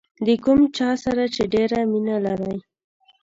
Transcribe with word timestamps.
د 0.25 0.27
کوم 0.43 0.59
چا 0.77 0.89
سره 1.03 1.23
چې 1.35 1.43
ډېره 1.53 1.79
مینه 1.91 2.17
لرئ. 2.25 2.57